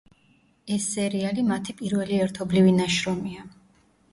ეს 0.77 0.87
სერიალი 0.93 1.45
მათი 1.49 1.75
პირველი 1.83 2.17
ერთობლივი 2.25 2.73
ნაშრომია. 2.81 3.47